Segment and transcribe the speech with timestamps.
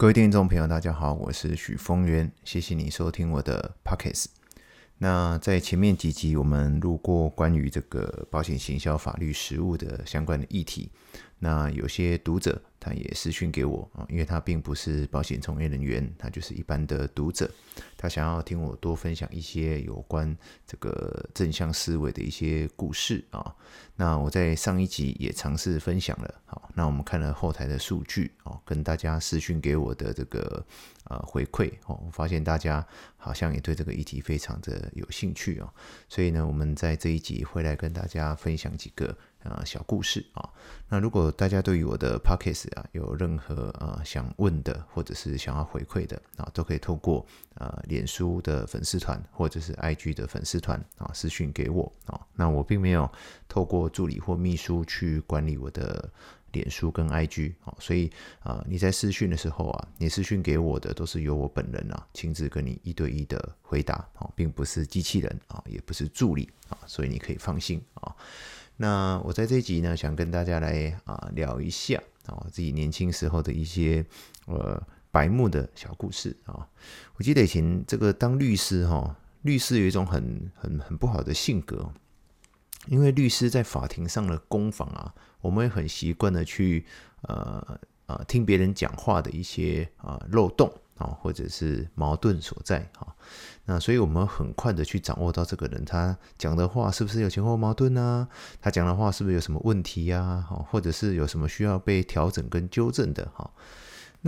[0.00, 4.26] 各位听众朋友，大家好，我是许峰源，谢谢你收听我的 Pockets。
[4.98, 10.88] 那在前面几集，我们录过关于这个保险行销法律实务的相关的议题。
[11.40, 17.50] 那有些读者他也私讯给我啊，因为他并不是保险从业人员，他就是一般的读者，
[17.96, 20.36] 他想要听我多分享一些有关
[20.66, 23.54] 这个正向思维的一些故事啊。
[23.96, 30.64] 那我在上一集也尝试分享了，好，那我们看了后台的数据啊，跟大家私讯给我的这个
[31.08, 32.86] 呃回馈哦，我发现大家
[33.16, 35.68] 好像也对这个议题非常的有兴趣哦，
[36.08, 39.16] 所以呢，我们在这一集会来跟大家分享几个。
[39.44, 40.50] 啊，小故事啊，
[40.88, 52.20] 那如果大家对于我的 Podcast 啊有任何呃想问的，或者是想要回馈的啊，都可以透过呃脸书的粉丝团或者是 IG 的粉丝团啊私讯给我啊。
[52.34, 53.10] 那我并没有
[53.48, 56.10] 透过助理或秘书去管理我的
[56.52, 68.14] 脸书跟 IG 哦，所以啊你在私讯的时候啊，你私讯给我的都是由我本人啊亲自跟你一对一的回答啊，并不是机器人啊，也不是助理啊，所以你可以放心啊。
[68.76, 74.04] 那我在这集呢，想跟大家来啊聊一下啊自己年轻时候的一些
[74.46, 74.80] 呃
[75.10, 76.68] 白目的小故事啊。
[77.16, 81.92] 我记得以前这个当律师哈，律师有一种很很很不好的性格，
[82.86, 86.84] 因为律师在法庭上的攻防啊，我们会很习惯的去
[87.22, 90.72] 呃呃听别人讲话的一些啊漏洞。
[90.98, 93.06] 啊，或者是矛盾所在啊，
[93.66, 98.26] 那所以我们很快的去掌握到这个人他讲的话是不是有前后矛盾呢？
[98.60, 100.44] 他讲的话是不是有什么问题呀？
[100.48, 103.48] 好，或者是有什么需要被调整跟纠正的哈？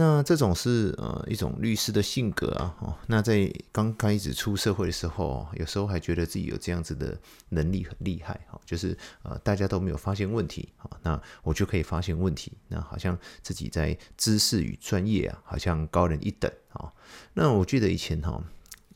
[0.01, 7.15] 那这种是呃一种律师的性格啊，哦，那在刚开始出社会的时候，有时候还觉得自己有这样子的
[7.51, 16.91] 能力很厉害，哈，就是呃大家都没有发现问题，啊，那我就可以发现问题，那好像自己在知识与专业啊，好像高人一等，啊，
[17.35, 18.42] 那我记得以前哈。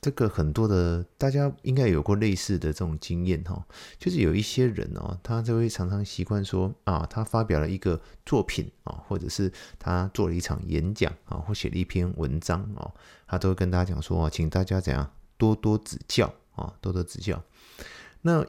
[0.04, 3.64] 这个很多的大家应该有过类似的这种经验哈，
[3.98, 12.92] 就是有一些人哦，他就会常常习惯说啊，他发表了一个作品啊，或者是他做了一场演讲啊，或写了一篇文章哦，
[13.26, 17.42] 他都会跟大家讲说，请大家怎样多多指教啊，多多指教。
[18.20, 18.44] 那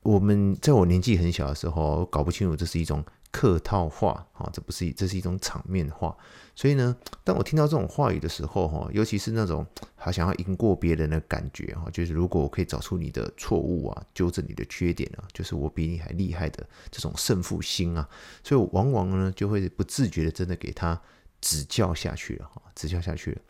[0.00, 3.04] 我们在我年纪很小的时候，搞不清楚这是一种。
[3.32, 6.14] 客套话，哈，这不是，这是一种场面话。
[6.54, 9.66] 所以呢，当我听到这种话语的时候，哈，尤其是那种
[10.04, 18.08] 他想要赢过别人的感觉，哈，就是如果我可以找出你的错误啊，纠正你的缺点啊，就是我比你还厉害的这种胜负心啊，
[18.42, 21.00] 所以往往呢就会不自觉的真的给他
[21.40, 23.40] 指教下去了，哈，指教下去了。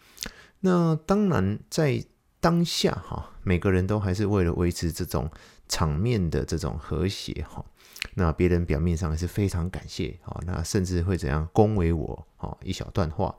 [0.61, 2.05] 那当然在
[2.39, 5.31] 当下，哈，每个人都还是为了维持这种
[5.73, 7.65] 场面的这种和谐，哈。
[8.15, 13.35] 那别人表面上是非常感谢啊，那甚至会怎样恭维我啊一小段话。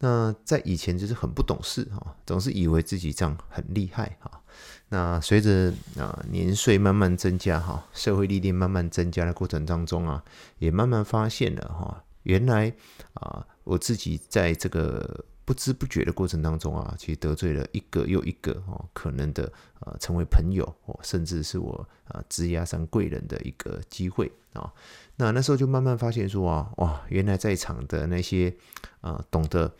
[0.00, 4.42] 那在以前就是很不懂事哈，总是以为自己这样很厉害哈。
[4.88, 10.24] 那随着啊年岁慢慢增加哈，社会历练慢慢增加的过程当中啊，
[10.58, 12.74] 也慢慢发现了哈，原来
[13.14, 15.24] 啊我自己在这个。
[15.48, 19.50] 不知不觉的过程当中啊，其实得罪了一个又一个哦，可能的
[19.80, 24.70] 呃成为朋友哦，甚至是我啊职涯上贵人的一个机会啊。
[25.16, 28.54] 那那时候就慢慢发现说啊，哇，原来在场的那些
[29.00, 29.74] 啊懂得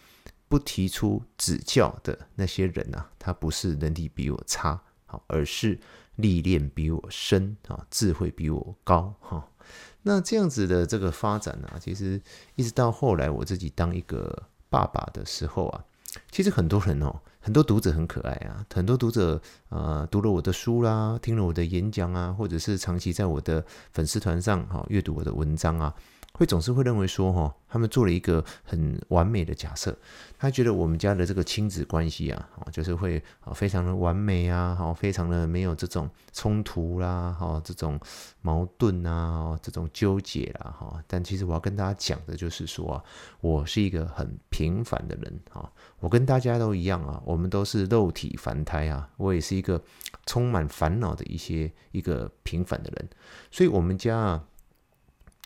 [0.49, 5.79] 不提出指教的那些人啊，他不是能力比我差，好，而是
[6.17, 9.47] 历练比我深啊，智慧比我高哈。
[10.01, 12.19] 那这样子的这个发展呢，其实
[12.55, 14.45] 一直到后来我自己当一个。
[14.69, 15.85] 爸爸的时候啊，
[16.31, 25.95] 其实很多人哦，很多读者很可爱啊，很多读者呃读了我的书啦，听了我的演讲啊，或者是长期在我的粉丝团上哈阅读我的文章啊。
[26.39, 29.99] 会总是会认为说，哈，他们做了一个很完美的假设，
[30.39, 37.99] 他觉得我们家的这个亲子关系啊，就是会啊非常的完美啊，好，非常的没有这种冲突啦，哈，这种
[38.41, 41.03] 矛盾啊，这种纠结啦，哈。
[41.09, 43.03] 但其实我要跟大家讲的就是说，
[43.41, 45.69] 我是一个很平凡的人啊，
[45.99, 49.83] 我跟大家都一样啊，我们都是肉体凡胎啊，我也是一个
[50.25, 53.09] 充满烦恼的一些一个平凡的人，
[53.51, 54.45] 所以我们家啊。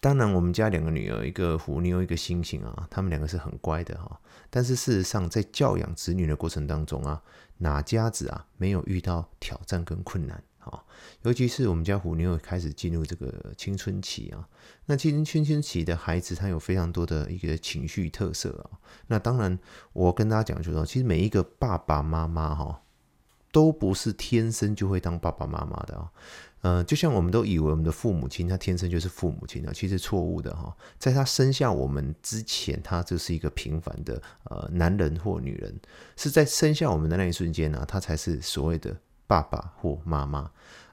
[0.02, 4.20] 当然，我们家两个女儿，一个虎妞，一个猩猩啊，他们两个是很乖的哈。
[4.50, 7.22] 但是事实上，在教养子女的过程当中啊，
[7.58, 10.82] 哪家子啊没有遇到挑战跟困难啊？
[11.22, 14.48] 尤其是我们家虎妞开始进入这个青春期啊，
[14.86, 18.82] 那青春青春期的孩子，他有非常多的一个情绪特色啊。
[19.06, 19.56] 那当然，
[19.92, 22.82] 我跟大家讲就是说，其实每一个爸爸妈妈哈，
[23.52, 26.10] 都不是天生就会当爸爸妈妈的啊。
[26.62, 30.74] 呃，就像我们都以为我们的父母亲他天生就是父母亲啊，其实错误的哈。
[30.98, 35.74] 在他生下我们之前，他就是一个平凡的呃男人或女人，
[36.16, 40.50] 是在生下我们的那一瞬间呢，他才是所谓的爸爸或妈妈。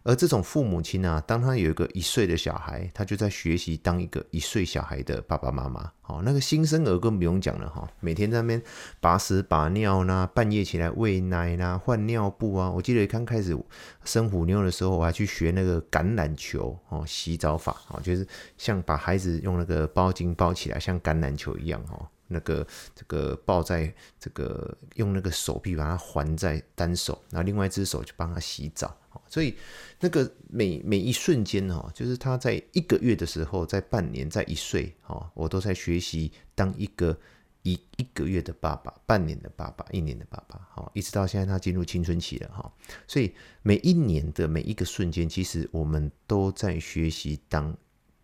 [0.10, 5.92] 而这种父母亲啊，当他有一个一岁的小孩，他就在学习当一个一岁小孩的爸爸妈妈。
[6.02, 8.60] 好，那个新生儿更不用讲了哈，每天在那边
[9.00, 12.72] 把屎把尿啦，半夜起来喂奶啦，换尿布啊。
[12.72, 13.56] 我记得刚开始
[14.04, 18.28] 生虎妞的时候，我还去学那个橄榄球哦，洗澡法哦，就是
[18.58, 22.08] 像把孩子用那个包巾包起来，像橄榄球一样哦。
[22.32, 22.66] 那个
[22.96, 28.96] 这个抱在这个用那个手臂把它环在单手，然后另外一只手去帮他洗澡。
[29.28, 29.56] 所以
[30.00, 37.18] 那个每每一瞬间哈，就是他在一个月的时候，在半年，在一岁哈，我都在学习当一个
[37.64, 42.72] 一一个月的爸爸，半年的爸爸，一年的爸爸，哈，一直到现在他进入青春期了哈。
[43.08, 47.76] 所以每一年的每一个瞬间，其实我们都在学习当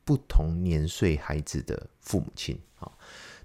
[0.03, 2.91] 不同年岁孩子的父母亲啊。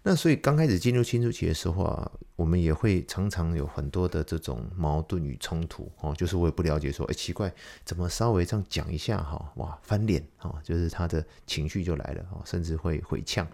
[0.02, 6.14] 那所以刚开始进入青春期的时候啊，我们也会常常有很多的这种矛盾与冲突哦。
[6.16, 7.52] 就是我也不了解说，哎，奇怪，
[7.84, 13.46] 怎么稍微这样讲一下哈，哇，翻脸啊，就是他的情绪就来了啊，甚至会回呛。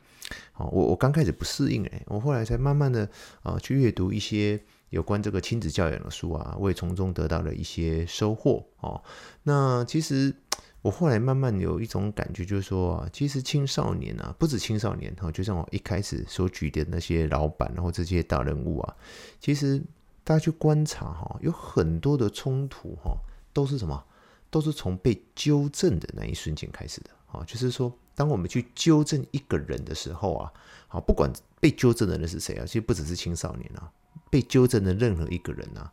[0.55, 3.09] 哦我我刚开始不适应哎，我后来才慢慢的
[3.43, 4.61] 啊去阅读一些
[4.91, 9.03] 有关这个亲子教养的书啊，我也从中得到了一些收获哦。
[9.43, 10.33] 那其实。
[10.87, 18.97] 我后来慢慢有一种感觉，就是说，其实青少年啊，不止青少年哈，就像我一开始所举的那些老板，然后这些大人物啊，
[19.41, 19.83] 其实
[20.23, 23.19] 大家去观察哈，有很多的冲突哈，
[23.53, 24.01] 都是什么？
[24.49, 27.43] 都是从被纠正的那一瞬间开始的啊。
[27.45, 30.53] 就是说，当我们去纠正一个人的时候啊，
[30.87, 31.29] 好，不管
[31.59, 33.91] 被纠正的人是谁啊，其实不只是青少年啊，
[34.31, 35.93] 被纠正的任何一个人啊。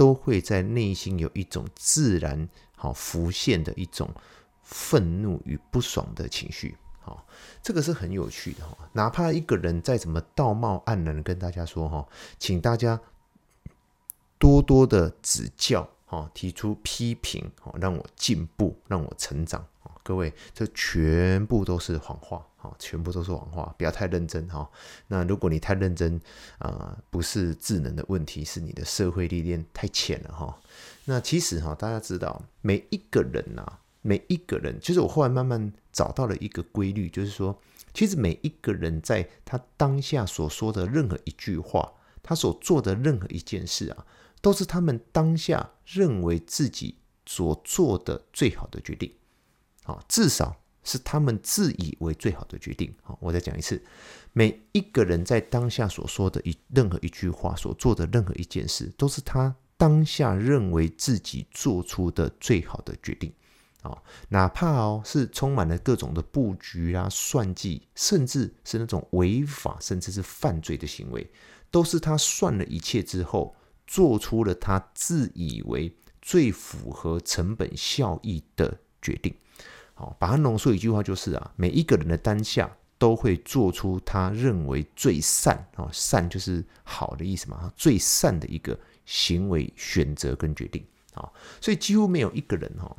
[0.00, 4.08] 都会在内心有一种自然好浮现的一种
[4.62, 7.26] 愤怒与不爽的情绪，好，
[7.62, 8.74] 这个是很有趣的哈。
[8.94, 12.08] 哪怕一个人再怎么道貌岸然的跟大家说哈，
[12.38, 12.98] 请大家
[14.38, 19.62] 多多的指教哈，提出批评哈，让我进步，让我成长。
[20.02, 22.46] 各位，这全部都是谎话。
[22.62, 24.70] 哦，全部都是谎话，不要太认真哈。
[25.06, 26.20] 那如果你太认真
[26.58, 30.60] 啊，不是智能的问题，是你的社会历练太浅了哈。
[31.06, 33.64] 那其实哈，大家知道，每一个人呐，
[34.02, 37.58] 每一个人，其实我后来慢慢找到了一个规律，就是说，
[37.94, 44.04] 其实每一个人在他当下所说的任何一句话，他所做的任何一件事啊，
[44.42, 49.14] 都是他们当下认为自己所做的最好的决定。
[49.82, 50.59] 好，至少。
[50.82, 52.94] 是他们自以为最好的决定。
[53.02, 53.82] 好，我再讲一次，
[54.32, 63.32] 每一个人在当下所说的一任何一句话，所做的任何一件事，都是他当下认为自己做出的最好的决定。
[63.82, 63.96] 啊，
[64.28, 71.26] 哪怕哦是充满了各种的布局啊、算计，甚至是那种违法，甚至是犯罪的行为，
[71.70, 73.56] 都是他算了一切之后，
[73.86, 79.34] 做出了他自以为最符合成本效益的决定。
[80.18, 91.28] 把它浓缩一句话就是啊，每一个人的当下都会做出他认为最善啊，善就是好的意思嘛，最善的一个行为选择跟决定啊，
[91.60, 92.96] 所以几乎没有一个人哈，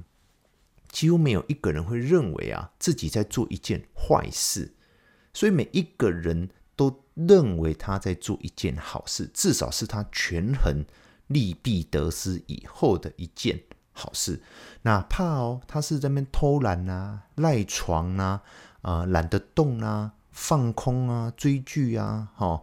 [0.89, 4.73] 几乎没有一个人会认为啊自己在做一件坏事，
[5.33, 10.83] 所以每一个人都认为他在做一件好事，至少是他权衡
[11.27, 13.61] 利弊得失以后的一件。
[13.93, 14.41] 好事，
[14.83, 18.41] 哪怕哦，他是在那边偷懒啊、赖床啊、
[18.81, 22.61] 呃懒得动啊、放空啊、追剧啊，哈，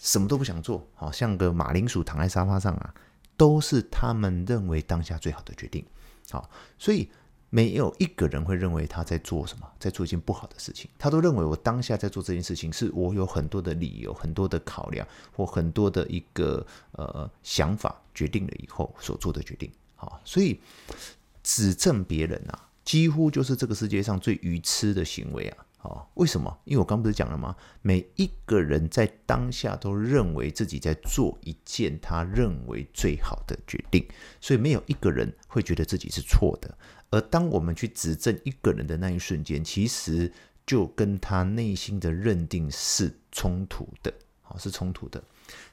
[0.00, 2.94] 什么都不想做，好像个马铃薯躺在沙发上啊，
[3.36, 5.84] 都是他们认为当下最好的决定。
[6.30, 7.10] 好，所以
[7.50, 15.06] 没有一个人会认为他在做什么，在做一件不好的事情，他都认为我当下在做这件事情，是我有很多的理由、很多的考量
[15.36, 19.70] 或很多的一个呃想法决定了以后所做的决定。
[20.00, 20.58] 好，所以
[21.42, 25.66] 指证别人啊，几乎就是这个世界上最愚痴的行为啊！
[25.76, 26.58] 好，为什么？
[26.64, 27.54] 因为我刚不是讲了吗？
[27.82, 34.02] 每一个人在当下都认为自己在做一件他认为最好的决定，
[34.40, 36.74] 所以没有一个人会觉得自己是错的。
[37.10, 40.32] 而当我们去指证一个人的那一瞬间，其实
[40.64, 45.22] 就跟他内心的认定是冲突的，好，是冲突的。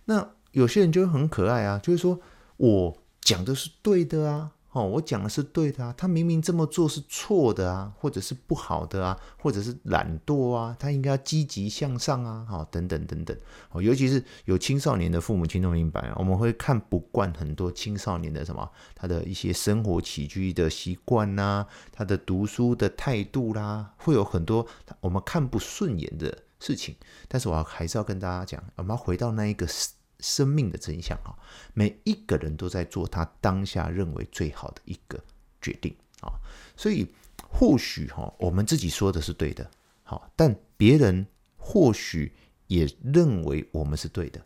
[0.03, 2.19] 那有些人就很可爱啊，就是说
[2.57, 2.97] 我。
[3.27, 13.37] 讲的是对的啊，哦，我讲的是对的啊，他明明这么做是错的啊，或者是不好的啊，或者是懒惰啊，他应该要积极向上啊，好，等等等等。
[13.71, 24.65] 哦，尤其是有青少年的父母亲都明白，我们会看不惯很多青少年的什么，他的一些生活起居的习惯呐，他的读书的态度啦，会有很多
[25.01, 26.95] 我们看不顺眼的事情。
[27.27, 29.67] 但是我还是要跟大家讲，我们要回到那一个。
[30.19, 31.35] 生命的真相啊，
[31.73, 35.23] 每一个人都在做他当下认为最好的一个
[35.61, 36.33] 决定啊，
[36.75, 37.07] 所以
[37.49, 39.69] 或许哈，我们自己说的是对的，
[40.03, 42.33] 好，但别人或许
[42.67, 44.41] 也认为我们是对的，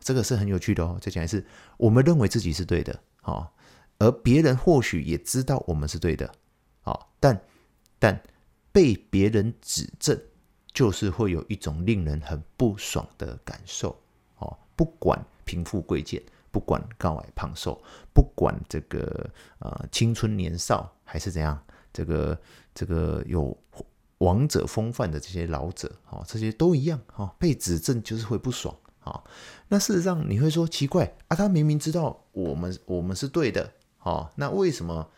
[0.00, 0.98] 这个是很有趣的哦。
[1.00, 1.44] 再讲一次，
[1.76, 3.54] 我们认为自己是对的，好，
[3.98, 6.34] 而别人或许也知道我们是对的，
[6.80, 7.42] 好，但
[7.98, 8.22] 但
[8.72, 10.20] 被别人指正，
[10.72, 14.01] 就是会有一种令人很不爽的感受。
[14.76, 21.60] 不管贫富贵贱，不管高矮胖瘦，不管这个呃青春年少还是怎样，
[21.92, 22.38] 这个
[22.74, 23.56] 这个有
[24.18, 29.22] 王者风范的这些老者，哦，这些都一样，哈，被指正就是会不爽，啊，
[29.68, 35.08] 那事实上你会说奇怪啊，他明明知道我们我们是对的，哦，那为什么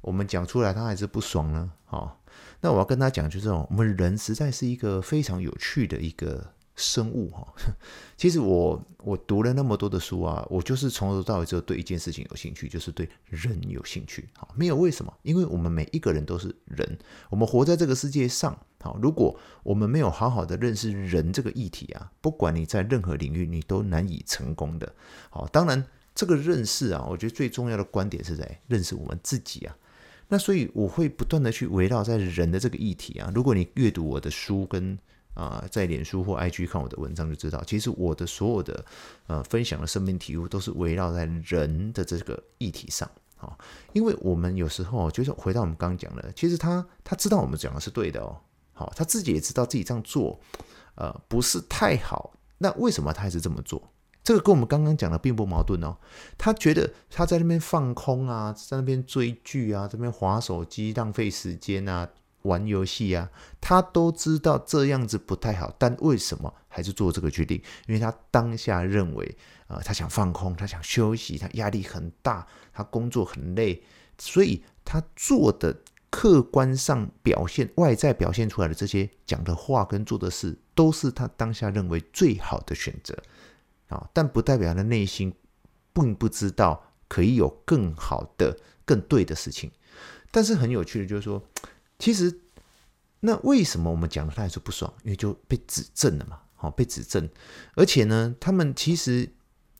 [0.00, 1.72] 我们讲出来他还是不爽呢？
[1.90, 2.12] 哦，
[2.60, 6.52] 那我要跟他讲，就这种我们人实在是一个非常有趣的一个。
[6.78, 7.46] 生物哈，
[8.16, 14.28] 其实我我读了那么多的书啊，我就是从头到尾只有对一件事情有兴趣，就是对人有兴趣。
[14.34, 18.58] 好，没有为什么，因为我们每一个人都是人，我们活在这个世界上。
[18.80, 24.94] 好，如果我们没有好好的认识人这个议题啊，不管你在任何领域，你都难以成功的。
[25.30, 29.76] 好，当然这个认识啊，我觉得最重要的观点是在认识我们自己啊。
[30.28, 33.32] 那所以我会不断的去围绕在人的这个议题啊。
[33.34, 34.96] 如果你阅读我的书跟
[35.38, 38.84] 啊，在脸书或 IG 看我的文章就知道，其实我的所有的
[39.28, 43.56] 呃分享的生命体悟都是围绕在人的这个议题上啊。
[43.92, 48.36] 因为我们有时候就是回到我们刚刚讲的，其实他他知道我们讲的是对的哦，
[48.72, 50.40] 好，他自己也知道自己这样做
[50.96, 53.80] 呃不是太好，那为什么他还是这么做？
[54.24, 55.96] 这个跟我们刚刚讲的并不矛盾哦。
[56.36, 62.10] 他觉得他在那边放空啊，在那边追剧啊，这边滑手机浪费时间啊。
[62.42, 63.30] 玩游戏啊，
[63.60, 67.60] 他都知道这样子不太好，但为什么还是做这个决定？
[67.86, 73.82] 因为他当下认为，呃，他想放空，他想休息，他压力很大，他工作很累，
[74.18, 75.76] 所以他做的
[76.10, 83.14] 客观上表现、外在表现出来的这些讲的话跟做的事，都是他当下认为最好的选择
[83.88, 85.34] 啊，但不代表他的内心
[85.92, 89.70] 并不知道可以有更好的、更对的事情。
[90.30, 91.42] 但是很有趣的，就是说。
[91.98, 92.40] 其实，
[93.20, 94.92] 那为什么我们讲的他还是不爽？
[95.02, 97.28] 因为就被指正了嘛，好，被指正，
[97.74, 99.28] 而且呢，他们其实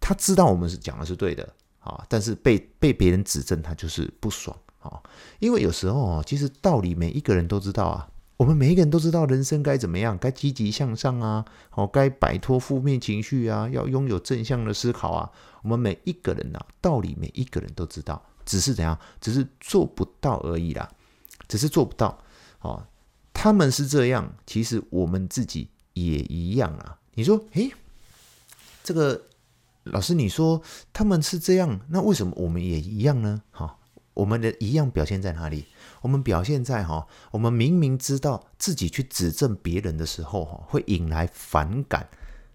[0.00, 5.00] 他知道我们是讲的是对的啊，但是被被别人指正，他就是不爽啊。
[5.38, 15.30] 因为有时候啊，其实道理每一个人都知道啊，我们每一个人都知道人生该怎么样，该积极向上啊，好，该摆脱负面情绪啊，要拥有正向的思考啊。
[15.62, 20.90] 我们每一个人呐，道理每一个人都知道，只是怎样，只是做不到而已啦。
[21.49, 22.23] 只是做不到，
[22.61, 22.87] 哦，
[23.33, 26.99] 他们是这样，其实我们自己也一样啊。
[27.14, 27.73] 你说，诶，
[28.85, 29.21] 这个
[29.85, 30.62] 老师，你说
[30.93, 33.43] 他们是这样，那为什么我们也一样呢？
[33.50, 33.78] 哈，
[34.14, 35.64] 我们的一样表现在哪里？
[36.02, 42.09] 我们表现在哈，我们明明知道自己去指正别人的时候，哈，会引来反感，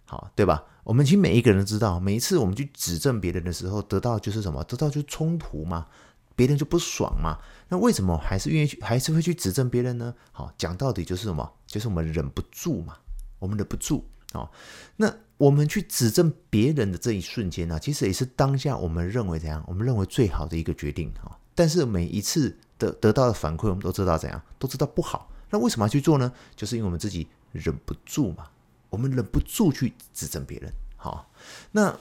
[0.06, 0.64] 好，对吧？
[0.86, 4.64] 我们其实每一个人都知道，每一次我们去指正别人的时候，得到就是什么？
[4.66, 5.88] 得到就冲突嘛。
[6.36, 7.38] 别人就不爽嘛？
[7.70, 10.13] 那为什么还是愿意去，还是会去指正别人呢？
[10.32, 11.52] 好，讲到底就是什么？
[11.66, 12.98] 就是我们忍不住嘛，
[13.40, 14.50] 我们忍不住啊。
[14.98, 19.63] 那我们去指正别人的这一瞬间呢，其实也是当下我们认为怎样？
[19.68, 21.38] 我们认为最好的一个决定啊。
[21.56, 24.42] 但是每一次得得到的反馈，我们都知道怎样？
[24.60, 25.32] 都知道不好。
[25.50, 26.32] 那为什么要去做呢？
[26.56, 28.48] 就是因为我们自己忍不住嘛，
[28.90, 30.72] 我们忍不住去指正别人。
[30.96, 31.32] 好，
[31.72, 31.98] 那。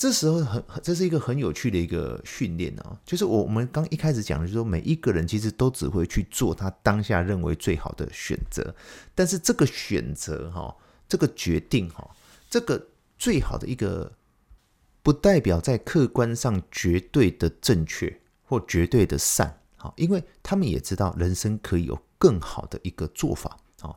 [0.00, 8.74] 这时候很，这是一个很有趣的一个训练啊，就是我我们刚一开始讲的，就是说每一个人其实都只会去做他当下认为最好的选择，
[9.14, 10.74] 但是这个选择哈，
[11.06, 12.10] 这个决定哈，
[12.48, 12.82] 这个
[13.18, 14.10] 最好的一个，
[15.02, 23.54] 不代表在客观上绝对的正确或绝对的善，好，因为他们也知道人生可以有更好的一个做法。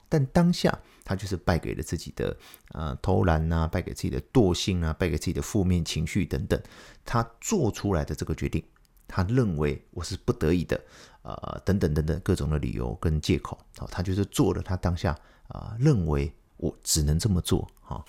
[0.09, 2.35] 但当下他就是败给了自己的
[2.69, 6.61] 呃偷懒呐，败给自己的惰性啊，败给自己的负面情绪等等。
[7.03, 8.63] 他做出来的这个决定，
[9.07, 10.81] 他认为我是不得已的，
[11.23, 13.57] 呃，等等等等各种的理由跟借口。
[13.77, 15.17] 好，他就是做了他当下
[15.49, 17.69] 啊、认为我只能这么做。
[17.81, 18.03] 哈，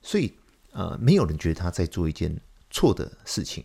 [0.00, 0.32] 所以
[0.70, 2.38] 呃，没有人觉得他在做一件
[2.70, 3.64] 错的事情。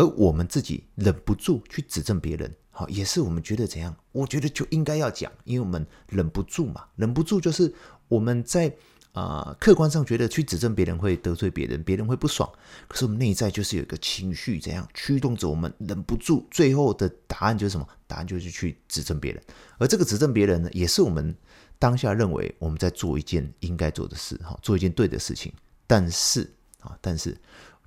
[0.00, 3.94] 而我们自己忍不住去指正别人，好，也是我们觉得怎样？
[4.12, 7.70] 我觉得就应该要讲，因为我们忍不住嘛，忍不住就是
[8.08, 8.74] 我们在
[9.12, 12.50] 啊、客观上觉得去指正别人会得罪别人，别人会不爽，
[12.88, 17.86] 可是我们内在就是有一个情绪，怎样驱动着我们忍不住，最后的答案就是什么？
[18.06, 19.42] 答案就是去指正别人，
[19.78, 21.36] 而这个指正别人呢，也是我们
[21.78, 25.52] 当下认为我们在做一件应该做的事，哈，做一件对的事情，
[25.86, 27.36] 但是啊，但是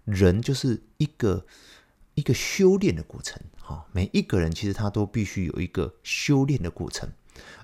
[0.05, 1.43] 人就是一个。
[2.15, 7.09] 一个修炼的过程，哈，每一个人其实他都必须有一个修炼的过程，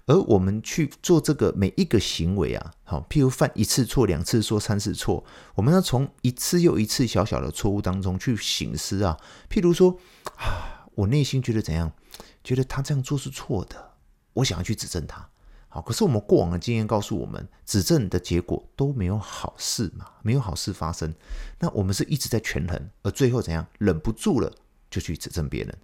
[0.05, 5.23] 而我们去做这个每一个行为啊，好，譬如犯一次错、两次错、三次错，
[5.55, 9.17] 我们要从一次又一次小小的错误当中去省思啊，
[9.49, 9.97] 譬如说
[10.37, 11.91] 啊，我内心觉得怎样，
[12.43, 13.91] 觉得他这样做是错的，
[14.33, 15.29] 我想要去指正他。
[15.71, 21.13] 好，可是我们过往的经验告诉我们，指正的结果都没有好事嘛，没有好事发生。
[21.59, 24.51] 那我们是一直在权衡，而最后怎样，忍不住了
[24.89, 25.77] 就去指正别人。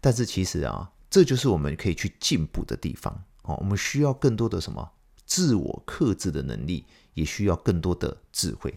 [0.00, 3.24] 但是其实啊，这就是我们可以去进步的地方。
[3.42, 4.90] 哦，我们需要更多的什么？
[5.24, 8.74] 自我克制的能力，也需要更多的智慧。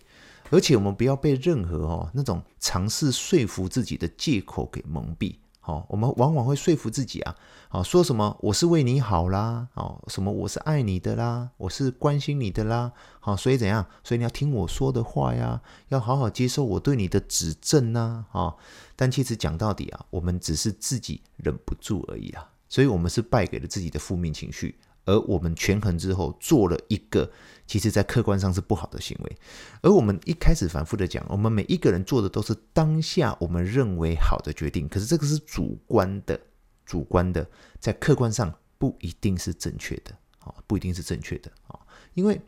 [0.51, 5.38] 而且我们不要被任何哦那种尝试说服自己的借口给蒙蔽。
[5.63, 7.36] 好，我们往往会说服自己啊，
[7.70, 13.86] 好，说什么我是为你好啦，哦，什么我是爱你的啦，我是关心你的啦，好，所以怎样？
[14.03, 18.56] 所以你要听我说的话呀，要好好接受我对你的指正呐，啊，
[18.96, 24.80] 但其实讲到底啊，我们只是自己忍不住而已啊，所以我们是败给了自己的负面情绪。
[25.05, 27.31] 而我们权衡之后做了一个，
[27.67, 29.38] 其实在客观上是不好的行为。
[29.81, 36.39] 而我们一开始反复的讲，我们每一个人做的都是当下我们认为好的决定，可是这个是主观的，
[36.86, 37.48] 主观的，
[37.79, 41.79] 在客观上不一定是正确的，啊，不一定是正确的，啊，
[42.13, 42.41] 因为。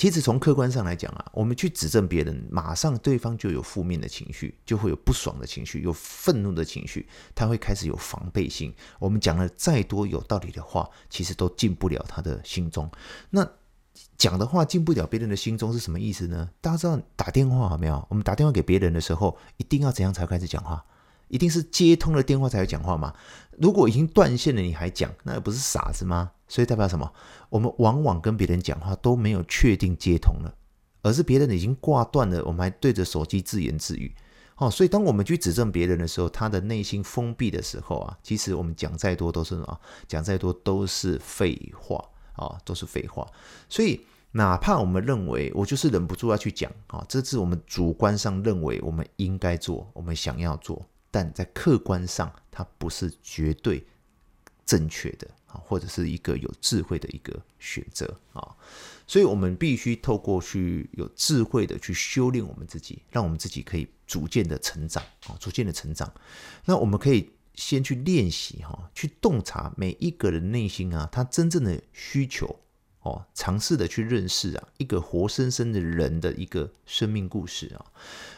[0.00, 8.74] 其实从客观上来讲啊，我们去指正别人，马上对方就有负面的情绪，就会有不爽的情绪，有愤怒的情绪，他会开始有防备心。
[8.98, 12.90] 我们讲了再多有道理的话，其实都进不了他的心中。
[13.28, 13.46] 那
[14.16, 16.48] 讲的话进不了别人的心中是什么意思呢？
[16.62, 18.02] 大家知道打电话有没有？
[18.08, 20.82] 我们打电话给别人的时候，一定要怎样才开始讲话？
[21.30, 23.14] 一定是接通了电话才会讲话吗？
[23.58, 26.32] 如果已经断线了，你还讲，那不是傻子吗？
[26.48, 27.10] 所以代表什么？
[27.48, 30.54] 我们往往跟别人讲话都没有确定接通了，
[31.02, 34.14] 而是别人已经挂断了，我们还对着手机自言自语。
[34.56, 39.80] 哦，所以当我们去指正别人的时候，他的内心封闭的时候啊，其实我们讲再多都是什么？
[40.06, 43.26] 讲再多都是废话啊，都是废话。
[43.68, 50.84] 所以哪怕我们认为我就是忍不住要去讲啊，这是我们主观上认为我们应该做，我们想要做。
[51.10, 53.84] 但在客观上，它不是绝对
[54.64, 58.56] 正确的啊，或者是一个有智慧的一个选择啊，
[59.06, 66.12] 所以我们必须透过去有智慧的去修炼我们自己，让我们自己可以逐渐的成长啊，逐渐的成长。
[66.64, 72.60] 那我们可以先去练习哈，去洞察每一个人内心啊，他真正的需求
[73.02, 77.84] 哦，尝试的去认识啊，一个活生生的人的一个生命故事啊。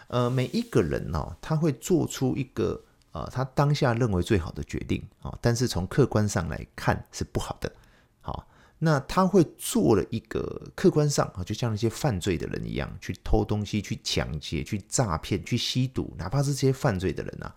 [0.09, 2.81] 呃，每一个人呢、哦，他会做出一个
[3.13, 7.73] 呃，他当下认为最好的决定啊、但是从客观上来看是不好的。
[8.21, 8.49] 好、
[8.79, 17.55] 那他会做了一个客观上啊，就像那些犯罪的人一样，去偷东西、去抢劫、去诈骗、去吸毒，哪怕是这些犯罪的人啊，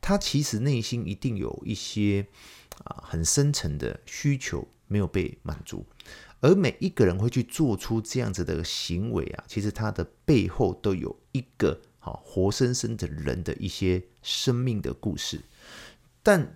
[0.00, 2.26] 他其实内心一定有一些
[2.84, 5.86] 啊很深层的需求没有被满足。
[6.40, 12.22] 而每一个人会去做出这样子的行为啊，其实他的背后都有一个好。
[12.24, 15.40] 活生生的人的一些生命的故事，
[16.22, 16.54] 但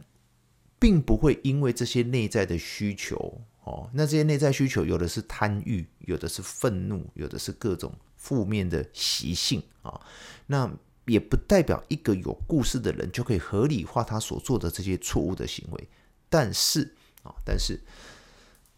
[0.79, 10.01] 并不会因为这些内在的需求哦，那这些内在需求有的是贪欲，有的是愤怒，有的是各种负面的习性啊。
[10.47, 10.71] 那
[11.07, 15.88] 也不代表一个有故事的人就可以合理化他所做的这些错误的行为。
[16.29, 17.81] 但是啊，但是，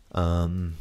[0.08, 0.74] 嗯，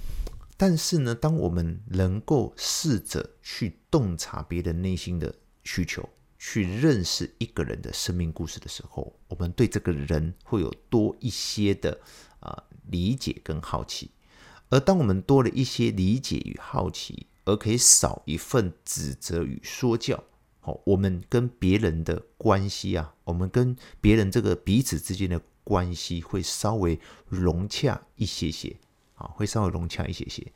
[0.65, 5.35] 但是呢，当我们能够试着去洞察别人内心的。
[5.65, 11.97] 需求去认识一个人的生命故事的时候，我们对这个人会有多一些的
[12.41, 14.11] 啊理解跟好奇。
[14.67, 20.21] 而当我们多了一些理解与好奇，而可以少一份指责与说教，
[20.59, 26.99] 好，我们跟别人的关系啊，我们跟别人这个彼此之间的关系会稍微
[27.29, 28.75] 融洽一些些，
[29.23, 30.51] 啊，会稍微融洽一些些。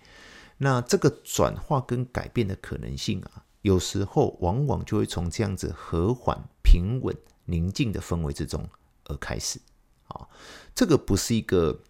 [0.57, 3.45] 那这个转化跟改变的可能性啊。
[3.63, 8.69] 有时候，往往就会从这样子和缓、平稳、宁静的氛围之中
[9.05, 9.59] 而开始。
[10.07, 10.27] 啊，
[10.73, 11.81] 这个不是一个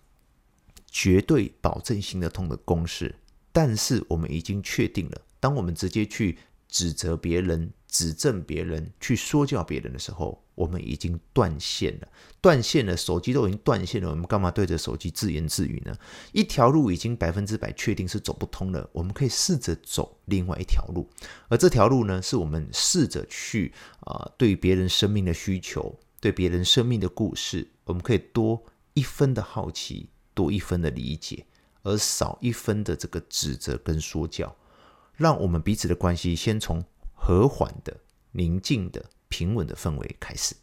[0.89, 3.13] 绝对保证行得通的公式，
[3.51, 12.07] 但是我们已经确定了，当我们直接去指责别人、指正别人、去说教别人的时候，我们已经断线了，
[12.41, 15.95] 断线了，手机都已经断线了，我们干嘛对着手机自言自语呢？
[16.33, 21.07] 一条路已经百分之百确定是走不通了，我们可以试着走另外一条路，
[21.47, 28.65] 而这条路呢，是我们试着去啊、对别人生命的需求，对别人生命的故事，我们可以多
[28.95, 31.45] 一分的好奇，多一分的理解，
[31.83, 34.55] 而少一分的这个指责跟说教，
[35.13, 37.95] 让我们彼此的关系先从和缓的、
[38.31, 39.05] 宁静的。
[39.29, 40.55] 平稳的氛围开始，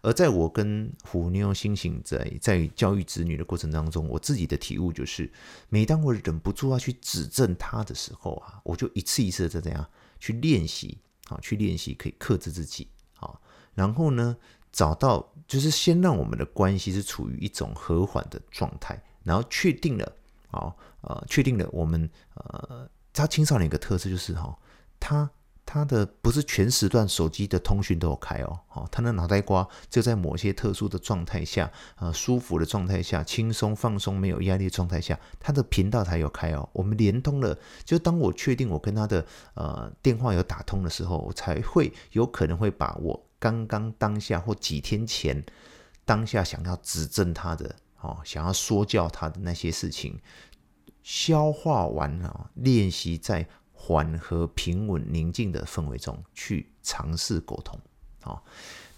[0.00, 5.30] 而在我跟虎妞、星星在在教育子女的过程当中，我自己的体悟就是，
[5.68, 9.86] 每当我忍不住要去指正他的时候啊，我就一次一次的怎样
[10.18, 13.38] 去练习啊，去练习可以克制自己啊，
[13.74, 14.36] 然后呢，
[14.72, 20.12] 找到就是先让我们的关系是处于一种和缓的状态，然后确定了
[20.50, 24.56] 啊，呃，确定了我们呃，他青少年一个特色就是哈，
[25.00, 25.30] 他。
[25.70, 36.66] 他的不是全时段手机的通讯都有开哦，哦，他的脑袋瓜就在某些特殊的状态下，呃，舒服的状态下，轻松放松、没有压力的状态下，他的频道才有开哦。
[36.72, 37.54] 我们连通了，
[37.84, 45.44] 就当我确定我跟他的呃电话有打通的时候，我才会有可能会把我刚刚当下或几天前
[46.06, 50.18] 当下想要指正他的哦，想要说教他的那些事情
[51.02, 53.46] 消化完了，练习在。
[53.88, 57.80] 缓和、平稳、宁静的氛围中去尝试沟通，
[58.20, 58.44] 好，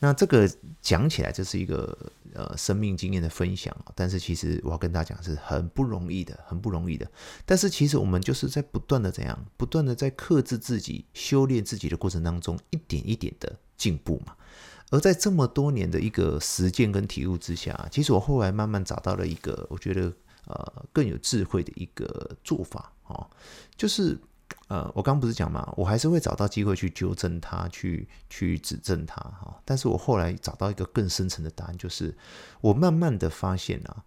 [0.01, 0.51] 那这个
[0.83, 1.97] 讲起来这是一个
[2.35, 7.09] 呃生命经验的分享，但是其实我要跟大家讲是很不容易的，很不容易的。
[7.47, 14.35] 但是其实我们就是在不断的怎样，不断的在克制自己、修炼自己的过程当中，一点一点的进步嘛。
[14.91, 20.13] 而在这么多年的一个实践跟体悟之下，其实我后来慢慢找到了一个我觉得
[20.47, 23.25] 呃更有智慧的一个做法啊，
[23.77, 24.19] 就是。
[24.71, 29.61] 呃，我刚不是讲嘛，我还是会找到机会去纠正他，去去指正他哈。
[29.65, 32.17] 但是我后来找到一个更深层的答案，就是
[32.61, 34.05] 我慢慢的发现啊，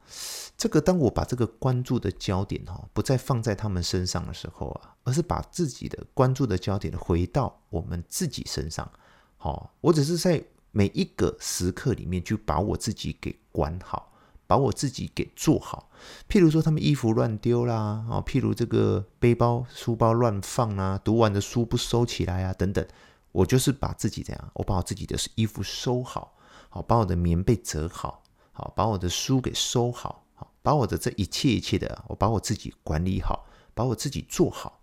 [0.57, 8.89] 这个当我把这个关注的焦点哈，不再放在他们身上的时候啊，而是把自己的关注的焦点回到我们自己身上。
[9.35, 14.12] 好，我只是在每一个时刻里面去把我自己给管好。
[14.53, 15.89] 把我自己给做好，
[16.29, 22.85] 譬如说他们衣服乱丢啦，啊，譬如这个背包、书包乱放啊，读完的书不收起来啊，等等，
[23.31, 26.35] 我就是把自己这样，我把我自己的衣服收好，
[26.69, 34.81] 好，把我的棉被折好，好，把我的书给收好，好，把我的这一切一切的，我把我自己管理好，把我自己做好，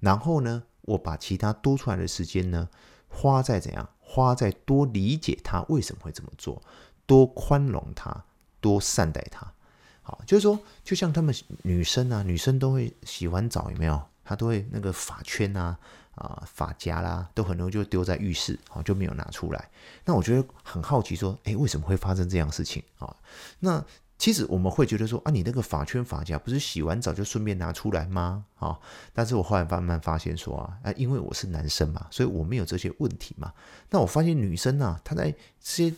[0.00, 2.68] 然后呢，我把其他多出来的时间呢，
[3.06, 6.60] 花在怎样，花在多理解他为什么会这么做，
[7.06, 8.24] 多宽容他。
[8.62, 9.52] 多善待他，
[10.00, 14.00] 好，就是说，就像他们女生啊，女生都会洗完澡有没有？
[14.24, 15.76] 她都会那个发圈啊、
[16.14, 19.68] 啊发夹啦，都很容易就丢在浴室，好，就没有拿出来。
[20.04, 23.16] 那我觉得很好奇，说，诶，为什么会发生这样事情啊？
[23.58, 23.84] 那
[24.16, 28.44] 其实我们会觉得说，啊，你那个发圈发夹不是洗完澡就顺便拿出来吗？
[28.60, 28.78] 啊，
[29.12, 33.52] 但是我后来慢慢发现说啊，啊，因为我是男生嘛，所以我没有这些问题嘛。
[33.90, 35.94] 那我发现女生啊，她在这些。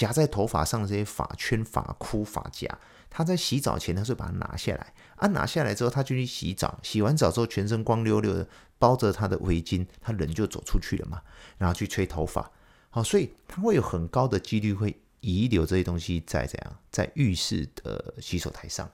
[0.00, 2.66] 夹在头发上的这些发圈、发箍、发夹，
[3.10, 6.80] 他在洗澡前，他是把它拿下来啊，拿下来之后，他就去洗澡。
[6.82, 11.20] 洗完澡之后，全身光溜溜的，包着他的围巾，他人就走出去了嘛，
[11.58, 12.50] 然后去吹头发。
[12.88, 18.90] 好，所以他会有很高的几率会遗留这些东西在怎样，在浴室的洗手台上。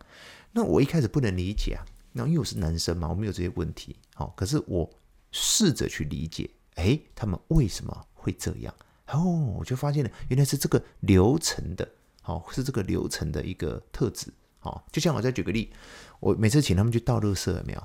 [0.50, 3.94] 那我一开始不能理解啊，那因为我是男生嘛，我没有这些问题。
[4.12, 4.90] 好，可是我
[5.30, 8.74] 试着去理解，诶，他们为什么会这样？
[9.08, 11.88] 哦，我就发现了，原来是这个流程的，
[12.22, 15.72] 好，是这个流程的一个特质，好，就像我再举个例，
[16.20, 17.80] 我每次请他们去倒垃圾，有没有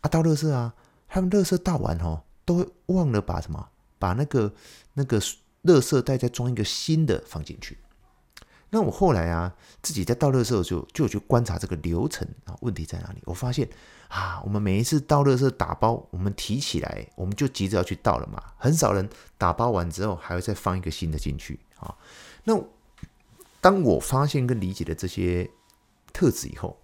[0.00, 0.08] 啊？
[0.10, 0.74] 倒垃圾啊，
[1.08, 4.52] 他们垃圾倒完哦，都会忘了把什么，把那个
[4.92, 7.78] 那个垃圾袋再装一个新的放进去。
[8.70, 13.20] 那我后来啊，自己在倒垃圾的时候就有去观察这个流程啊，问题在哪里？
[13.24, 13.68] 我发现。
[14.08, 18.40] 啊，我们每一次倒垃圾打包，我们提起来，我们就急着要去倒了嘛。
[18.56, 21.92] 很少人打包完之后还会再放一个新的进去啊。
[22.44, 22.56] 那
[23.60, 25.50] 当我发现跟理解了这些
[26.12, 26.78] 特质以后，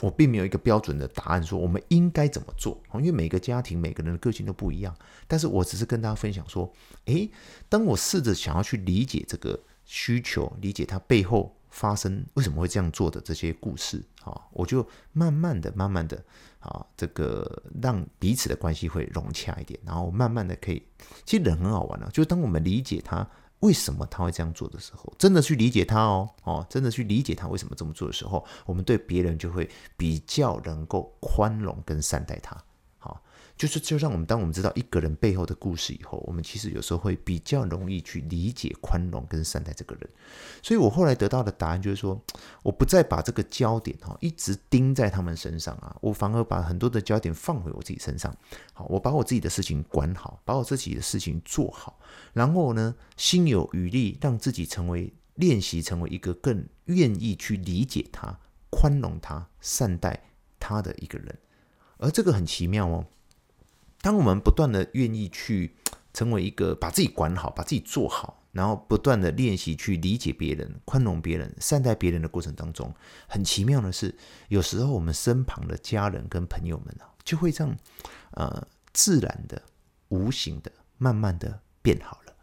[0.00, 4.96] 我并没有一个标准的答案说我们应该怎么做，因为每个家庭每个人的个性都不一样。
[5.28, 6.72] 但是我只是跟大家分享说，
[7.04, 7.30] 诶，
[7.68, 11.54] 当我试着想要去理解这个需求，理解它背后。
[11.72, 16.22] 发生为什么会这样做的这些故事啊，我就慢慢的、慢慢的
[16.58, 20.82] 啊，这个让彼此的关系会融洽一点，然后慢慢的可以，
[21.24, 23.26] 其实人很好玩啊，就当我们理解他
[23.60, 29.66] 为什么他会这样做的时候，真的去理解他哦，哦，真的去理解他为什么这么做的时候，我们对别人就会
[29.96, 32.54] 比较能够宽容跟善待他。
[33.62, 40.10] 就是就让我们当我们知道一个人背后的故事以后，我们其实有时候会比较容易去理解、宽容跟善待这个人。
[40.60, 42.20] 所以我后来得到的答案就是说，
[42.64, 48.34] 我不再把这个焦点哈一直盯在他们身上啊，我反而把很多的焦点放回我自己身上。
[48.72, 52.00] 好，我把我自己的事情管好，把我自己的事情做好，
[52.32, 60.24] 然后呢，心有余力，让自己成为练习，成为一个更愿意去理解他、宽容他、善待
[60.58, 61.38] 他的一个人。
[61.98, 63.06] 而这个很奇妙哦。
[64.02, 65.76] 当我们不断的愿意去
[66.12, 72.92] 成为一个把自己管好、把自己做好，然后不断的练习去理解别人、宽容别人、善待别人的过程当中，
[73.28, 74.14] 很奇妙的是，
[74.48, 77.74] 有时候我们身旁的家人跟朋友们啊，就会这样
[78.32, 79.62] 呃自然的、
[80.08, 82.34] 无形的、慢慢的变好了。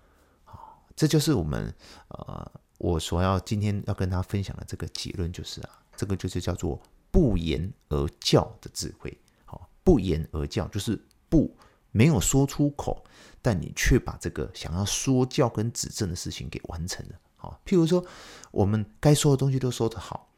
[0.45, 1.71] 好，这就是我们
[2.07, 9.15] 呃我所要今天要跟大家分享的这个结论，就是啊，这个就是叫做不言而教的智慧。
[9.43, 10.97] 好，不言而教就是。
[11.29, 11.55] 不，
[11.91, 13.03] 没有说出口，
[13.41, 17.15] 但你却把这个想要说教跟指正的事情给完成了。
[17.35, 18.05] 好，譬如说，
[18.51, 20.29] 我们该说的东西都说得好，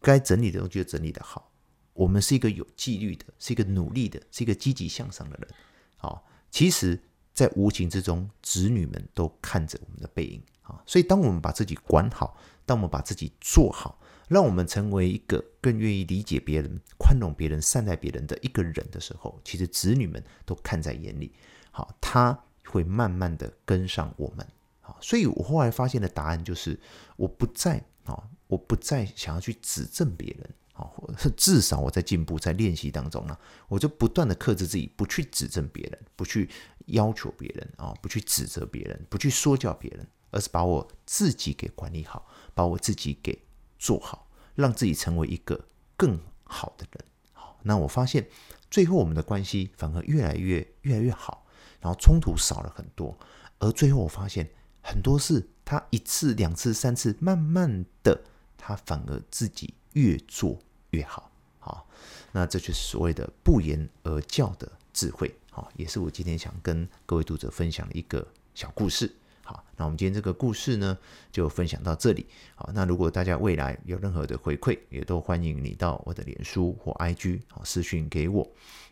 [0.00, 1.50] 该整理的东西就整理得好。
[1.92, 5.48] 我们是一个有纪律的，是一个努力的，是一个积极向上的人。
[5.96, 6.98] 好，其实，
[7.32, 10.42] 在无形之中，子女们都看着我们的背影。
[10.62, 13.98] 啊，所以当我们把自己管好，当我们把自己做好。
[14.28, 21.32] 让我们成为一个更愿意理解别人、宽容别人、善待别人的一个人的时候，其实子女们都看在眼里。
[21.70, 24.46] 好，他会慢慢的跟上我们。
[24.80, 26.78] 好，所以我后来发现的答案就是，
[27.16, 30.50] 我不再啊，我不再想要去指正别人。
[30.72, 36.50] 好，至少我在进步，在练习当中呢，我就不断的克制自己，不去指正别人，不去
[36.86, 43.45] 要求别人啊，不去指责别人，不去说教别人，而是把我自己给管理好，把我自己给。
[43.78, 47.04] 做好，让自己成为一个更好的人。
[47.32, 48.28] 好，那我发现
[48.70, 51.46] 最后我们的关系反而越来越越来越好，
[51.80, 53.16] 然后冲突少了很多。
[53.58, 54.50] 而最后我发现
[54.82, 58.22] 很多事，他一次、两次、三次，慢慢的，
[58.56, 60.58] 他反而自己越做
[60.90, 61.30] 越好。
[61.58, 61.88] 好，
[62.32, 65.34] 那这就是所谓的不言而教的智慧。
[65.50, 69.16] 好，也是我今天想跟各位读者分享的一个小故事。
[69.46, 70.98] 好，那我们今天这个故事呢，
[71.30, 72.26] 就分享到这里。
[72.56, 78.46] 好，那如果大家未来有任何的回馈，也都欢迎你到我的脸书或 IG 好私讯给我。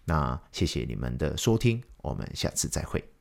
[0.04, 3.13] 那谢谢你们的收听，我们下次再会。